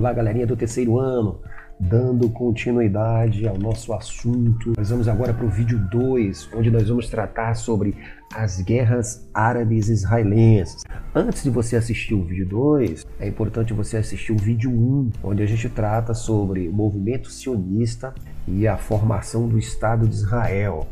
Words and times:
Olá, 0.00 0.14
galerinha 0.14 0.46
do 0.46 0.56
terceiro 0.56 0.98
ano, 0.98 1.42
dando 1.78 2.30
continuidade 2.30 3.46
ao 3.46 3.58
nosso 3.58 3.92
assunto. 3.92 4.72
Nós 4.74 4.88
vamos 4.88 5.06
agora 5.06 5.34
para 5.34 5.44
o 5.44 5.50
vídeo 5.50 5.78
2, 5.90 6.52
onde 6.56 6.70
nós 6.70 6.88
vamos 6.88 7.10
tratar 7.10 7.54
sobre 7.54 7.94
as 8.34 8.62
guerras 8.62 9.28
árabes 9.34 9.90
israelenses. 9.90 10.84
Antes 11.14 11.42
de 11.42 11.50
você 11.50 11.76
assistir 11.76 12.14
o 12.14 12.24
vídeo 12.24 12.48
2, 12.48 13.06
é 13.18 13.28
importante 13.28 13.74
você 13.74 13.98
assistir 13.98 14.32
o 14.32 14.38
vídeo 14.38 14.70
1, 14.70 14.74
um, 14.74 15.10
onde 15.22 15.42
a 15.42 15.46
gente 15.46 15.68
trata 15.68 16.14
sobre 16.14 16.66
o 16.66 16.72
movimento 16.72 17.30
sionista 17.30 18.14
e 18.48 18.66
a 18.66 18.78
formação 18.78 19.46
do 19.46 19.58
Estado 19.58 20.08
de 20.08 20.14
Israel 20.14 20.88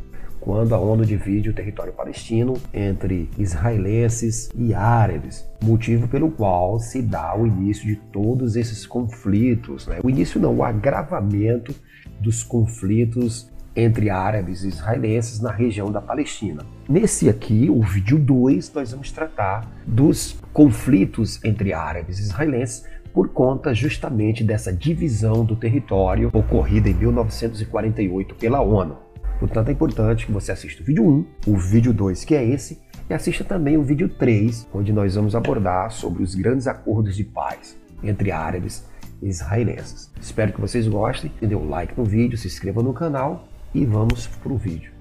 quando 0.49 0.75
a 0.75 0.79
ONU 0.79 1.05
divide 1.05 1.51
o 1.51 1.53
território 1.53 1.93
palestino 1.93 2.55
entre 2.73 3.29
israelenses 3.37 4.49
e 4.57 4.73
árabes, 4.73 5.47
motivo 5.63 6.09
pelo 6.09 6.31
qual 6.31 6.81
se 6.81 7.03
dá 7.03 7.37
o 7.37 7.47
início 7.47 7.87
de 7.87 7.97
todos 7.97 8.57
esses 8.57 8.87
conflitos. 8.87 9.87
Né? 9.87 9.99
O 10.03 10.09
início 10.09 10.41
não, 10.41 10.57
o 10.57 10.65
agravamento 10.65 11.75
dos 12.19 12.43
conflitos 12.43 13.51
entre 13.77 14.09
árabes 14.09 14.65
e 14.65 14.69
israelenses 14.69 15.39
na 15.39 15.53
região 15.53 15.93
da 15.93 16.01
Palestina. 16.01 16.65
Nesse 16.89 17.29
aqui, 17.29 17.69
o 17.69 17.83
vídeo 17.83 18.19
2, 18.19 18.73
nós 18.73 18.93
vamos 18.93 19.13
tratar 19.13 19.71
dos 19.87 20.35
conflitos 20.55 21.45
entre 21.45 21.75
árabes 21.75 22.19
e 22.21 22.23
israelenses 22.23 22.87
por 23.13 23.29
conta 23.29 23.75
justamente 23.75 24.43
dessa 24.43 24.73
divisão 24.73 25.45
do 25.45 25.57
território 25.57 26.31
ocorrida 26.33 26.89
em 26.89 26.95
1948 26.95 28.35
pela 28.37 28.63
ONU. 28.63 29.08
Portanto, 29.39 29.69
é 29.69 29.73
importante 29.73 30.27
que 30.27 30.33
você 30.33 30.53
assista 30.53 30.83
o 30.83 30.87
vídeo 30.87 31.07
1, 31.07 31.27
o 31.47 31.57
vídeo 31.57 31.93
2, 31.93 32.25
que 32.25 32.35
é 32.35 32.45
esse, 32.45 32.81
e 33.09 33.15
assista 33.15 33.45
também 33.45 33.77
o 33.77 33.83
vídeo 33.83 34.09
3, 34.09 34.69
onde 34.73 34.93
nós 34.93 35.15
vamos 35.15 35.35
abordar 35.35 35.91
sobre 35.91 36.23
os 36.23 36.35
grandes 36.35 36.67
acordos 36.67 37.17
de 37.17 37.25
paz 37.25 37.79
entre 38.03 38.31
árabes 38.31 38.85
e 39.23 39.29
israelenses. 39.29 40.11
Espero 40.21 40.53
que 40.53 40.61
vocês 40.61 40.87
gostem, 40.87 41.33
dê 41.41 41.55
um 41.55 41.69
like 41.69 41.97
no 41.97 42.05
vídeo, 42.05 42.37
se 42.37 42.47
inscreva 42.47 42.83
no 42.83 42.93
canal 42.93 43.49
e 43.75 43.85
vamos 43.85 44.27
para 44.27 44.53
o 44.53 44.59
vídeo. 44.59 44.98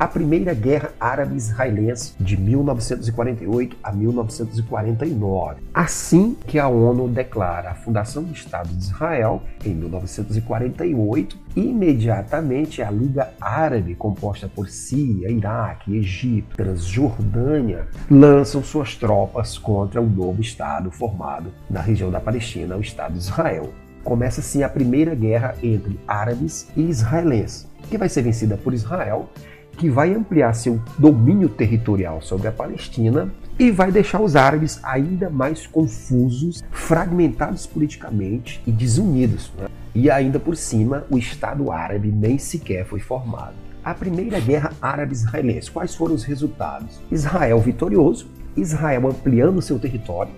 A 0.00 0.08
Primeira 0.08 0.54
Guerra 0.54 0.92
Árabe-Israelense 0.98 2.14
de 2.18 2.34
1948 2.34 3.76
a 3.82 3.92
1949. 3.92 5.60
Assim 5.74 6.34
que 6.46 6.58
a 6.58 6.66
ONU 6.68 7.06
declara 7.06 7.72
a 7.72 7.74
fundação 7.74 8.22
do 8.22 8.32
Estado 8.32 8.70
de 8.70 8.82
Israel 8.82 9.42
em 9.62 9.74
1948, 9.74 11.38
imediatamente 11.54 12.80
a 12.80 12.90
Liga 12.90 13.28
Árabe, 13.38 13.94
composta 13.94 14.48
por 14.48 14.70
Síria, 14.70 15.30
Iraque, 15.30 15.94
Egito, 15.94 16.56
Transjordânia, 16.56 17.86
lançam 18.10 18.64
suas 18.64 18.96
tropas 18.96 19.58
contra 19.58 20.00
o 20.00 20.08
novo 20.08 20.40
Estado 20.40 20.90
formado 20.90 21.52
na 21.68 21.82
região 21.82 22.10
da 22.10 22.20
Palestina, 22.20 22.74
o 22.74 22.80
Estado 22.80 23.12
de 23.12 23.18
Israel. 23.18 23.74
Começa 24.02 24.40
assim 24.40 24.62
a 24.62 24.68
primeira 24.70 25.14
guerra 25.14 25.54
entre 25.62 26.00
árabes 26.08 26.70
e 26.74 26.88
israelenses, 26.88 27.68
que 27.90 27.98
vai 27.98 28.08
ser 28.08 28.22
vencida 28.22 28.56
por 28.56 28.72
Israel 28.72 29.28
que 29.76 29.88
vai 29.88 30.14
ampliar 30.14 30.52
seu 30.54 30.80
domínio 30.98 31.48
territorial 31.48 32.20
sobre 32.20 32.48
a 32.48 32.52
Palestina 32.52 33.32
e 33.58 33.70
vai 33.70 33.92
deixar 33.92 34.20
os 34.20 34.36
árabes 34.36 34.80
ainda 34.82 35.28
mais 35.28 35.66
confusos, 35.66 36.62
fragmentados 36.70 37.66
politicamente 37.66 38.62
e 38.66 38.72
desunidos. 38.72 39.52
Né? 39.58 39.68
E 39.94 40.10
ainda 40.10 40.38
por 40.38 40.56
cima, 40.56 41.04
o 41.10 41.18
Estado 41.18 41.70
árabe 41.70 42.10
nem 42.10 42.38
sequer 42.38 42.86
foi 42.86 43.00
formado. 43.00 43.54
A 43.82 43.94
Primeira 43.94 44.38
Guerra 44.40 44.72
Árabe-Israelense, 44.80 45.70
quais 45.70 45.94
foram 45.94 46.14
os 46.14 46.24
resultados? 46.24 47.00
Israel 47.10 47.58
vitorioso, 47.60 48.28
Israel 48.56 49.08
ampliando 49.08 49.62
seu 49.62 49.78
território, 49.78 50.32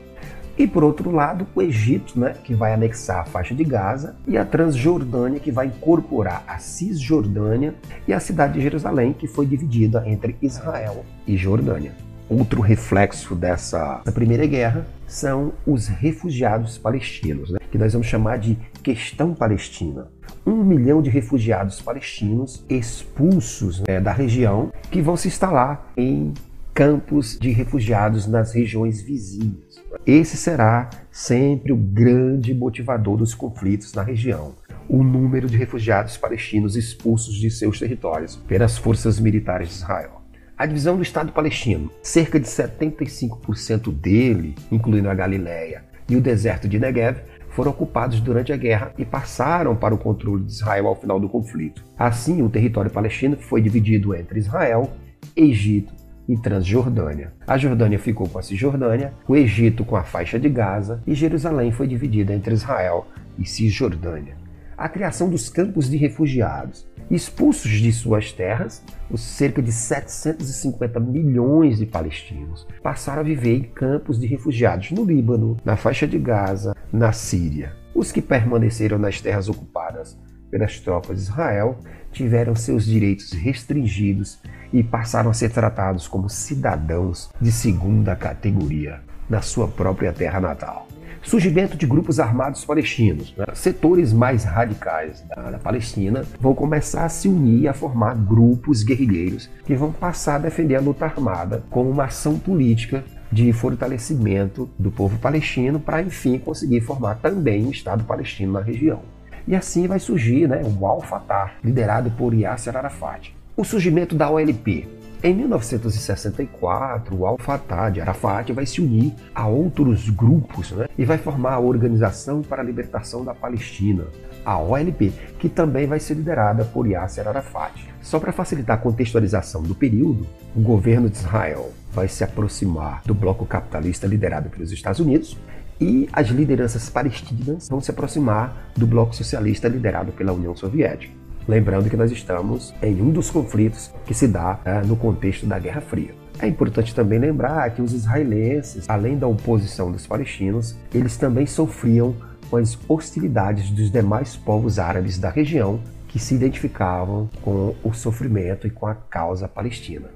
e 0.56 0.67
por 0.67 0.84
outro 0.84 1.11
lado, 1.11 1.47
o 1.54 1.62
Egito, 1.62 2.19
né, 2.19 2.34
que 2.44 2.54
vai 2.54 2.75
anexar 2.75 3.21
a 3.21 3.25
faixa 3.25 3.54
de 3.54 3.65
Gaza, 3.65 4.16
e 4.26 4.37
a 4.37 4.44
Transjordânia, 4.44 5.41
que 5.41 5.50
vai 5.50 5.66
incorporar 5.66 6.44
a 6.47 6.59
Cisjordânia, 6.59 7.75
e 8.06 8.12
a 8.12 8.21
cidade 8.21 8.54
de 8.54 8.60
Jerusalém, 8.60 9.12
que 9.12 9.26
foi 9.26 9.47
dividida 9.47 10.03
entre 10.06 10.37
Israel 10.43 11.04
e 11.26 11.37
Jordânia. 11.37 11.93
Outro 12.28 12.60
reflexo 12.60 13.34
dessa 13.34 14.03
primeira 14.15 14.47
guerra 14.47 14.87
são 15.06 15.53
os 15.66 15.88
refugiados 15.88 16.78
palestinos, 16.78 17.50
né, 17.50 17.59
que 17.71 17.78
nós 17.78 17.93
vamos 17.93 18.06
chamar 18.06 18.38
de 18.38 18.56
questão 18.82 19.34
palestina. 19.34 20.09
Um 20.44 20.65
milhão 20.65 21.00
de 21.00 21.10
refugiados 21.10 21.81
palestinos 21.81 22.65
expulsos 22.69 23.81
né, 23.87 24.00
da 24.00 24.12
região 24.12 24.72
que 24.91 25.00
vão 25.00 25.16
se 25.16 25.28
instalar 25.28 25.93
em 25.97 26.34
campos 26.75 27.38
de 27.38 27.50
refugiados 27.50 28.26
nas 28.26 28.53
regiões 28.53 29.00
vizinhas. 29.00 29.72
Esse 30.06 30.36
será 30.36 30.91
sempre 31.10 31.72
o 31.72 31.76
grande 31.76 32.53
motivador 32.54 33.16
dos 33.16 33.34
conflitos 33.34 33.92
na 33.94 34.03
região. 34.03 34.54
O 34.88 35.04
número 35.04 35.47
de 35.47 35.56
refugiados 35.56 36.16
palestinos 36.16 36.76
expulsos 36.76 37.34
de 37.34 37.50
seus 37.50 37.78
territórios 37.78 38.36
pelas 38.36 38.76
forças 38.76 39.20
militares 39.20 39.69
de 39.69 39.75
Israel. 39.75 40.22
A 40.58 40.66
divisão 40.66 40.97
do 40.97 41.02
Estado 41.02 41.32
palestino, 41.32 41.91
cerca 42.02 42.38
de 42.41 42.47
75% 42.47 43.92
dele, 43.92 44.54
incluindo 44.70 45.08
a 45.08 45.14
Galileia 45.14 45.84
e 46.08 46.16
o 46.16 46.20
deserto 46.20 46.69
de 46.69 46.78
Negev, 46.78 47.20
foram 47.50 47.70
ocupados 47.70 48.20
durante 48.20 48.52
a 48.52 48.56
guerra 48.56 48.92
e 48.98 49.04
passaram 49.04 49.76
para 49.76 49.94
o 49.94 49.98
controle 49.98 50.44
de 50.44 50.52
Israel 50.52 50.88
ao 50.88 50.97
final 51.00 51.20
do 51.20 51.28
conflito. 51.28 51.84
Assim, 51.98 52.42
o 52.42 52.48
território 52.48 52.91
palestino 52.91 53.36
foi 53.36 53.60
dividido 53.60 54.14
entre 54.14 54.38
Israel, 54.38 54.91
Egito 55.36 56.01
e 56.28 56.37
Transjordânia. 56.37 57.33
A 57.47 57.59
Jordânia 57.59 57.99
ficou 57.99 58.28
com 58.28 58.38
a 58.38 58.43
Cisjordânia, 58.43 59.12
o 59.27 59.37
Egito 59.37 59.84
com 59.84 59.97
a 59.97 60.05
faixa 60.05 60.38
de 60.38 60.49
Gaza 60.49 61.03
e 61.06 61.15
Jerusalém 61.15 61.72
foi 61.72 61.87
dividida 61.87 62.34
entre 62.34 62.55
Israel 62.55 63.06
e 63.38 63.47
Cisjordânia. 63.47 64.37
A 64.77 64.88
criação 64.88 65.28
dos 65.28 65.49
campos 65.49 65.88
de 65.88 65.97
refugiados. 65.97 66.87
Expulsos 67.11 67.71
de 67.71 67.93
suas 67.93 68.32
terras, 68.32 68.82
os 69.11 69.21
cerca 69.21 69.61
de 69.61 69.71
750 69.71 70.99
milhões 70.99 71.78
de 71.78 71.87
palestinos 71.87 72.66
passaram 72.82 73.21
a 73.21 73.25
viver 73.25 73.56
em 73.56 73.62
campos 73.62 74.19
de 74.19 74.27
refugiados 74.27 74.91
no 74.93 75.05
Líbano, 75.05 75.56
na 75.65 75.77
faixa 75.77 76.06
de 76.06 76.19
Gaza, 76.19 76.75
na 76.93 77.12
Síria. 77.12 77.75
Os 77.94 78.11
que 78.11 78.22
permaneceram 78.22 78.99
nas 78.99 79.21
terras 79.21 79.49
ocupadas 79.49 80.19
pelas 80.52 80.78
tropas 80.78 81.16
de 81.16 81.22
Israel 81.22 81.78
tiveram 82.12 82.54
seus 82.54 82.84
direitos 82.84 83.32
restringidos 83.32 84.38
e 84.70 84.82
passaram 84.82 85.30
a 85.30 85.34
ser 85.34 85.50
tratados 85.50 86.06
como 86.06 86.28
cidadãos 86.28 87.30
de 87.40 87.50
segunda 87.50 88.14
categoria 88.14 89.00
na 89.30 89.40
sua 89.40 89.66
própria 89.66 90.12
terra 90.12 90.38
natal. 90.38 90.86
Surgimento 91.22 91.76
de 91.76 91.86
grupos 91.86 92.20
armados 92.20 92.64
palestinos. 92.64 93.34
Né? 93.36 93.46
Setores 93.54 94.12
mais 94.12 94.44
radicais 94.44 95.22
da, 95.22 95.52
da 95.52 95.58
Palestina 95.58 96.24
vão 96.38 96.54
começar 96.54 97.04
a 97.04 97.08
se 97.08 97.28
unir 97.28 97.62
e 97.62 97.69
a 97.69 97.72
formar 97.72 98.14
grupos 98.14 98.82
guerrilheiros 98.82 99.48
que 99.64 99.74
vão 99.74 99.90
passar 99.90 100.34
a 100.34 100.40
defender 100.40 100.74
a 100.74 100.80
luta 100.80 101.06
armada 101.06 101.64
como 101.70 101.88
uma 101.88 102.04
ação 102.04 102.38
política 102.38 103.04
de 103.30 103.50
fortalecimento 103.52 104.69
do 104.78 104.90
povo 104.90 105.19
palestino 105.19 105.80
para, 105.80 106.02
enfim, 106.02 106.38
conseguir 106.38 106.82
formar 106.82 107.14
também 107.14 107.64
um 107.64 107.70
Estado 107.70 108.04
palestino 108.04 108.52
na 108.52 108.60
região. 108.60 109.00
E 109.47 109.56
assim 109.56 109.86
vai 109.86 109.98
surgir 109.98 110.48
né, 110.48 110.62
o 110.62 110.86
Al-Fatah, 110.86 111.53
liderado 111.64 112.10
por 112.12 112.32
Yasser 112.34 112.76
Arafat. 112.76 113.34
O 113.56 113.64
surgimento 113.64 114.14
da 114.14 114.30
OLP. 114.30 114.88
Em 115.25 115.34
1964, 115.34 117.16
o 117.16 117.26
Al-Fatah 117.26 117.91
de 117.91 118.00
Arafat 118.00 118.52
vai 118.52 118.66
se 118.66 118.81
unir 118.81 119.14
a 119.32 119.47
outros 119.47 120.10
grupos 120.10 120.72
né, 120.72 120.88
e 120.98 121.04
vai 121.04 121.16
formar 121.16 121.52
a 121.54 121.60
Organização 121.60 122.42
para 122.42 122.60
a 122.60 122.64
Libertação 122.64 123.25
da 123.25 123.32
Palestina, 123.32 124.04
a 124.44 124.58
OLP, 124.58 125.12
que 125.38 125.48
também 125.48 125.86
vai 125.86 126.00
ser 126.00 126.14
liderada 126.14 126.64
por 126.64 126.88
Yasser 126.88 127.28
Arafat. 127.28 127.88
Só 128.00 128.19
para 128.19 128.32
facilitar 128.32 128.76
a 128.76 128.81
contextualização 128.81 129.62
do 129.62 129.76
período, 129.76 130.26
o 130.56 130.61
governo 130.61 131.08
de 131.08 131.19
Israel 131.19 131.70
vai 131.93 132.08
se 132.08 132.25
aproximar 132.25 133.02
do 133.05 133.14
bloco 133.14 133.46
capitalista 133.46 134.08
liderado 134.08 134.50
pelos 134.50 134.72
Estados 134.72 134.99
Unidos 134.99 135.38
e 135.82 136.08
as 136.12 136.29
lideranças 136.29 136.88
palestinas 136.88 137.69
vão 137.69 137.81
se 137.81 137.90
aproximar 137.90 138.70
do 138.76 138.87
bloco 138.87 139.17
socialista 139.17 139.67
liderado 139.67 140.12
pela 140.12 140.32
União 140.32 140.55
Soviética. 140.55 141.12
Lembrando 141.49 141.90
que 141.90 141.96
nós 141.96 142.12
estamos 142.12 142.73
em 142.81 143.02
um 143.02 143.11
dos 143.11 143.29
conflitos 143.29 143.90
que 144.06 144.14
se 144.14 144.29
dá 144.29 144.61
é, 144.64 144.81
no 144.82 144.94
contexto 144.94 145.44
da 145.44 145.58
Guerra 145.58 145.81
Fria. 145.81 146.14
É 146.38 146.46
importante 146.46 146.94
também 146.94 147.19
lembrar 147.19 147.69
que 147.70 147.82
os 147.82 147.93
israelenses, 147.93 148.88
além 148.88 149.19
da 149.19 149.26
oposição 149.26 149.90
dos 149.90 150.06
palestinos, 150.06 150.76
eles 150.94 151.17
também 151.17 151.46
sofriam 151.46 152.14
com 152.49 152.58
as 152.58 152.79
hostilidades 152.88 153.69
dos 153.70 153.90
demais 153.90 154.37
povos 154.37 154.79
árabes 154.79 155.19
da 155.19 155.31
região 155.31 155.81
que 156.06 156.19
se 156.19 156.37
identificavam 156.37 157.29
com 157.43 157.75
o 157.82 157.93
sofrimento 157.93 158.69
e 158.69 158.70
com 158.70 158.87
a 158.87 158.94
causa 158.94 159.49
palestina. 159.49 160.11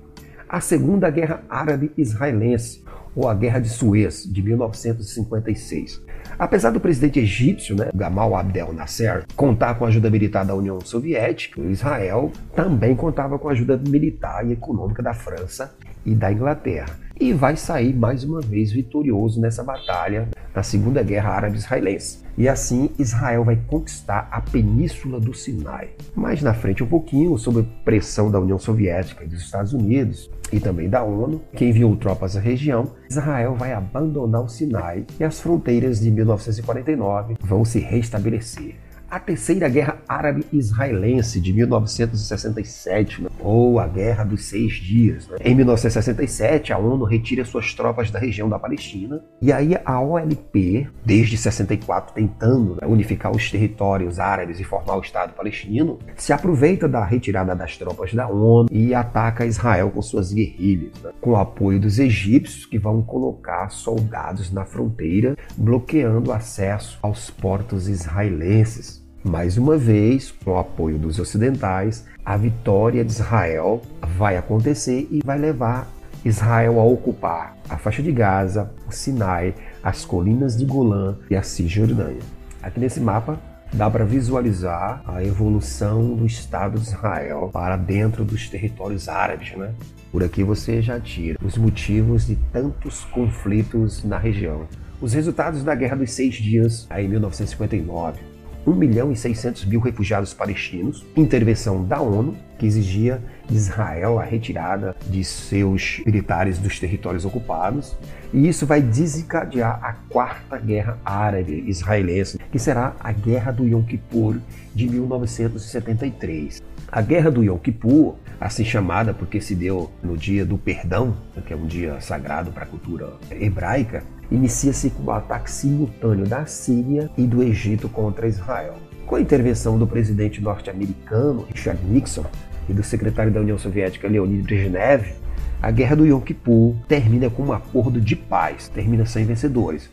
A 0.48 0.60
Segunda 0.60 1.10
Guerra 1.10 1.42
Árabe-Israelense 1.48 2.84
ou 3.16 3.28
a 3.28 3.34
Guerra 3.34 3.58
de 3.58 3.70
Suez, 3.70 4.24
de 4.24 4.42
1956. 4.42 6.02
Apesar 6.38 6.70
do 6.70 6.78
presidente 6.78 7.18
egípcio, 7.18 7.74
né, 7.74 7.88
Gamal 7.94 8.36
Abdel 8.36 8.74
Nasser, 8.74 9.24
contar 9.34 9.74
com 9.76 9.86
a 9.86 9.88
ajuda 9.88 10.10
militar 10.10 10.44
da 10.44 10.54
União 10.54 10.78
Soviética, 10.82 11.62
Israel 11.62 12.30
também 12.54 12.94
contava 12.94 13.38
com 13.38 13.48
a 13.48 13.52
ajuda 13.52 13.80
militar 13.88 14.46
e 14.46 14.52
econômica 14.52 15.02
da 15.02 15.14
França 15.14 15.74
e 16.06 16.14
da 16.14 16.32
Inglaterra 16.32 17.06
e 17.20 17.32
vai 17.32 17.56
sair 17.56 17.94
mais 17.94 18.24
uma 18.24 18.40
vez 18.40 18.70
vitorioso 18.72 19.40
nessa 19.40 19.64
batalha 19.64 20.28
na 20.54 20.62
Segunda 20.62 21.02
Guerra 21.02 21.30
Árabe-Israelense. 21.30 22.24
E 22.36 22.48
assim 22.48 22.90
Israel 22.98 23.44
vai 23.44 23.56
conquistar 23.56 24.28
a 24.30 24.40
península 24.40 25.18
do 25.18 25.34
Sinai. 25.34 25.90
Mais 26.14 26.42
na 26.42 26.52
frente 26.54 26.82
um 26.82 26.86
pouquinho, 26.86 27.36
sob 27.38 27.66
pressão 27.84 28.30
da 28.30 28.38
União 28.38 28.58
Soviética 28.58 29.24
e 29.24 29.28
dos 29.28 29.42
Estados 29.42 29.72
Unidos 29.72 30.30
e 30.52 30.60
também 30.60 30.88
da 30.88 31.02
ONU, 31.02 31.42
que 31.54 31.64
enviou 31.64 31.96
tropas 31.96 32.36
à 32.36 32.40
região, 32.40 32.92
Israel 33.10 33.54
vai 33.54 33.72
abandonar 33.72 34.42
o 34.42 34.48
Sinai 34.48 35.06
e 35.18 35.24
as 35.24 35.40
fronteiras 35.40 36.00
de 36.00 36.10
1949 36.10 37.36
vão 37.40 37.64
se 37.64 37.78
restabelecer 37.78 38.76
a 39.10 39.20
Terceira 39.20 39.68
Guerra 39.68 39.98
Árabe-Israelense 40.08 41.40
de 41.40 41.52
1967, 41.52 43.22
né? 43.22 43.28
ou 43.38 43.78
a 43.78 43.86
Guerra 43.86 44.24
dos 44.24 44.44
Seis 44.46 44.74
Dias. 44.74 45.28
Né? 45.28 45.36
Em 45.44 45.54
1967, 45.54 46.72
a 46.72 46.78
ONU 46.78 47.04
retira 47.04 47.44
suas 47.44 47.72
tropas 47.74 48.10
da 48.10 48.18
região 48.18 48.48
da 48.48 48.58
Palestina 48.58 49.22
e 49.40 49.52
aí 49.52 49.76
a 49.84 50.00
OLP, 50.00 50.88
desde 51.04 51.36
64 51.36 52.14
tentando 52.14 52.76
né, 52.80 52.86
unificar 52.86 53.34
os 53.34 53.50
territórios 53.50 54.18
árabes 54.18 54.58
e 54.58 54.64
formar 54.64 54.96
o 54.96 55.00
Estado 55.00 55.34
palestino, 55.34 55.98
se 56.16 56.32
aproveita 56.32 56.88
da 56.88 57.04
retirada 57.04 57.54
das 57.54 57.76
tropas 57.76 58.12
da 58.12 58.28
ONU 58.28 58.68
e 58.70 58.94
ataca 58.94 59.46
Israel 59.46 59.90
com 59.90 60.02
suas 60.02 60.32
guerrilhas, 60.32 60.92
né? 61.02 61.10
com 61.20 61.30
o 61.30 61.36
apoio 61.36 61.80
dos 61.80 61.98
egípcios 61.98 62.66
que 62.66 62.78
vão 62.78 63.02
colocar 63.02 63.68
soldados 63.70 64.50
na 64.50 64.64
fronteira, 64.64 65.36
bloqueando 65.56 66.30
o 66.30 66.32
acesso 66.32 66.98
aos 67.02 67.30
portos 67.30 67.88
israelenses. 67.88 68.95
Mais 69.28 69.58
uma 69.58 69.76
vez, 69.76 70.30
com 70.30 70.52
o 70.52 70.58
apoio 70.58 70.98
dos 70.98 71.18
ocidentais, 71.18 72.06
a 72.24 72.36
vitória 72.36 73.04
de 73.04 73.10
Israel 73.10 73.82
vai 74.16 74.36
acontecer 74.36 75.08
e 75.10 75.20
vai 75.24 75.36
levar 75.36 75.88
Israel 76.24 76.78
a 76.78 76.84
ocupar 76.84 77.56
a 77.68 77.76
faixa 77.76 78.04
de 78.04 78.12
Gaza, 78.12 78.70
o 78.86 78.92
Sinai, 78.92 79.52
as 79.82 80.04
colinas 80.04 80.56
de 80.56 80.64
Golã 80.64 81.16
e 81.28 81.34
a 81.34 81.42
Cisjordânia. 81.42 82.22
Aqui 82.62 82.78
nesse 82.78 83.00
mapa 83.00 83.36
dá 83.72 83.90
para 83.90 84.04
visualizar 84.04 85.02
a 85.04 85.24
evolução 85.24 86.14
do 86.14 86.24
Estado 86.24 86.78
de 86.78 86.86
Israel 86.86 87.50
para 87.52 87.76
dentro 87.76 88.24
dos 88.24 88.48
territórios 88.48 89.08
árabes, 89.08 89.56
né? 89.56 89.74
Por 90.12 90.22
aqui 90.22 90.44
você 90.44 90.80
já 90.80 91.00
tira 91.00 91.36
os 91.44 91.58
motivos 91.58 92.28
de 92.28 92.36
tantos 92.52 93.02
conflitos 93.06 94.04
na 94.04 94.18
região. 94.18 94.68
Os 95.00 95.12
resultados 95.12 95.64
da 95.64 95.74
Guerra 95.74 95.96
dos 95.96 96.12
Seis 96.12 96.36
Dias, 96.36 96.86
aí 96.88 97.06
em 97.06 97.08
1959, 97.08 98.35
1 98.66 98.74
milhão 98.74 99.12
e 99.12 99.16
600 99.16 99.64
mil 99.64 99.78
refugiados 99.78 100.34
palestinos, 100.34 101.06
intervenção 101.16 101.84
da 101.84 102.00
ONU, 102.00 102.36
que 102.58 102.66
exigia 102.66 103.22
de 103.48 103.54
Israel 103.54 104.18
a 104.18 104.24
retirada 104.24 104.96
de 105.06 105.22
seus 105.22 106.02
militares 106.04 106.58
dos 106.58 106.80
territórios 106.80 107.24
ocupados, 107.24 107.96
e 108.34 108.48
isso 108.48 108.66
vai 108.66 108.82
desencadear 108.82 109.78
a 109.82 109.92
quarta 110.10 110.58
guerra 110.58 110.98
árabe 111.04 111.64
israelense, 111.68 112.38
que 112.50 112.58
será 112.58 112.96
a 112.98 113.12
Guerra 113.12 113.52
do 113.52 113.64
Yom 113.64 113.84
Kippur 113.84 114.36
de 114.74 114.88
1973. 114.88 116.60
A 116.90 117.00
Guerra 117.00 117.30
do 117.30 117.44
Yom 117.44 117.58
Kippur, 117.58 118.16
assim 118.40 118.64
chamada 118.64 119.14
porque 119.14 119.40
se 119.40 119.54
deu 119.54 119.90
no 120.02 120.16
dia 120.16 120.44
do 120.44 120.58
perdão, 120.58 121.16
que 121.46 121.52
é 121.52 121.56
um 121.56 121.66
dia 121.66 122.00
sagrado 122.00 122.50
para 122.50 122.64
a 122.64 122.66
cultura 122.66 123.12
hebraica, 123.30 124.02
inicia-se 124.30 124.90
com 124.90 125.04
o 125.04 125.10
ataque 125.10 125.50
simultâneo 125.50 126.26
da 126.26 126.46
Síria 126.46 127.10
e 127.16 127.22
do 127.22 127.42
Egito 127.42 127.88
contra 127.88 128.28
Israel. 128.28 128.74
Com 129.06 129.16
a 129.16 129.20
intervenção 129.20 129.78
do 129.78 129.86
presidente 129.86 130.40
norte-americano 130.40 131.46
Richard 131.52 131.80
Nixon 131.84 132.26
e 132.68 132.72
do 132.72 132.82
secretário 132.82 133.32
da 133.32 133.40
União 133.40 133.58
Soviética 133.58 134.08
Leonid 134.08 134.42
Brezhnev, 134.42 135.14
a 135.62 135.70
Guerra 135.70 135.96
do 135.96 136.06
Yom 136.06 136.20
Kippur 136.20 136.74
termina 136.86 137.30
com 137.30 137.44
um 137.44 137.52
acordo 137.52 138.00
de 138.00 138.14
paz, 138.14 138.68
termina 138.68 139.06
sem 139.06 139.24
vencedores, 139.24 139.90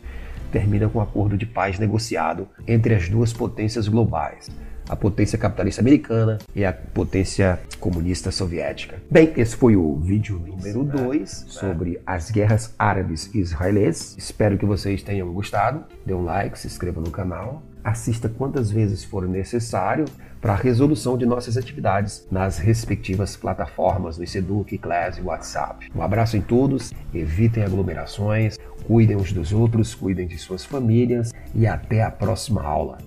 termina 0.52 0.88
com 0.88 0.98
um 0.98 1.02
acordo 1.02 1.36
de 1.36 1.46
paz 1.46 1.78
negociado 1.78 2.48
entre 2.66 2.94
as 2.94 3.08
duas 3.08 3.32
potências 3.32 3.88
globais, 3.88 4.50
a 4.88 4.96
potência 4.96 5.38
capitalista 5.38 5.80
americana 5.80 6.38
e 6.54 6.64
a 6.64 6.72
potência 6.72 7.58
comunista 7.80 8.30
soviética. 8.30 8.96
Bem, 9.10 9.32
esse 9.36 9.56
foi 9.56 9.76
o 9.76 9.96
vídeo 9.96 10.38
número 10.38 10.84
2 10.84 11.46
sobre 11.48 12.00
as 12.06 12.30
guerras 12.30 12.74
árabes 12.78 13.30
e 13.34 13.38
israelenses. 13.38 14.16
Espero 14.16 14.58
que 14.58 14.66
vocês 14.66 15.02
tenham 15.02 15.32
gostado. 15.32 15.84
Dê 16.04 16.14
um 16.14 16.24
like, 16.24 16.58
se 16.58 16.66
inscreva 16.66 17.00
no 17.00 17.10
canal. 17.10 17.62
Assista 17.82 18.28
quantas 18.28 18.70
vezes 18.70 19.04
for 19.04 19.28
necessário 19.28 20.06
para 20.40 20.52
a 20.52 20.56
resolução 20.56 21.16
de 21.16 21.24
nossas 21.24 21.56
atividades 21.56 22.26
nas 22.30 22.58
respectivas 22.58 23.36
plataformas 23.36 24.18
do 24.18 24.26
Seduc, 24.26 24.76
Class 24.78 25.18
e 25.18 25.22
WhatsApp. 25.22 25.90
Um 25.94 26.02
abraço 26.02 26.36
em 26.36 26.42
todos, 26.42 26.92
evitem 27.14 27.62
aglomerações, 27.62 28.58
cuidem 28.86 29.16
uns 29.16 29.32
dos 29.32 29.52
outros, 29.52 29.94
cuidem 29.94 30.26
de 30.26 30.36
suas 30.38 30.64
famílias 30.64 31.32
e 31.54 31.66
até 31.66 32.02
a 32.02 32.10
próxima 32.10 32.62
aula. 32.62 32.98